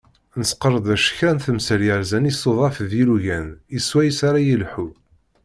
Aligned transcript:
Nesqerdec 0.39 1.03
kra 1.17 1.31
n 1.35 1.37
temsal 1.45 1.81
yerzan 1.87 2.29
isuḍaf 2.31 2.77
d 2.89 2.91
yilugan 2.97 3.47
i 3.77 3.79
swayes 3.87 4.19
ara 4.27 4.39
yelḥu. 4.47 4.87